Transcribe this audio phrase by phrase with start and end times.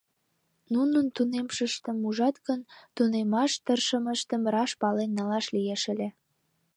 [0.73, 2.61] Нунын тунемшыштым ужат гын,
[2.95, 6.09] тунемаш тыршымыштым раш пален налаш лиеш ыле.